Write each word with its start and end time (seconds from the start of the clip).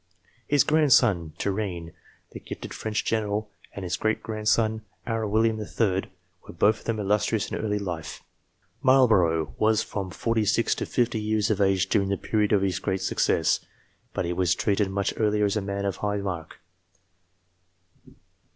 His 0.47 0.63
grandson, 0.63 1.33
Turenne, 1.37 1.91
the 2.31 2.39
gifted 2.39 2.73
French 2.73 3.05
general, 3.05 3.51
and 3.71 3.83
his 3.83 3.97
great 3.97 4.23
grandson, 4.23 4.81
our 5.05 5.27
William 5.27 5.59
III., 5.59 6.05
were 6.47 6.55
both 6.57 6.79
of 6.79 6.85
them 6.85 6.99
illustrious 6.99 7.51
in 7.51 7.57
early 7.59 7.77
life. 7.77 8.23
Marlborough 8.81 9.53
was 9.59 9.83
from 9.83 10.09
46 10.09 10.73
to 10.73 10.87
50 10.87 11.19
years 11.21 11.51
of 11.51 11.61
age 11.61 11.87
during 11.87 12.09
the 12.09 12.17
period 12.17 12.51
of 12.51 12.63
his 12.63 12.79
greatest 12.79 13.09
success, 13.09 13.59
but 14.11 14.25
he 14.25 14.33
was 14.33 14.55
treated 14.55 14.89
much 14.89 15.13
earlier 15.17 15.45
as 15.45 15.55
a 15.55 15.61
man 15.61 15.85
of 15.85 15.97
high 15.97 16.17
mark. 16.17 16.59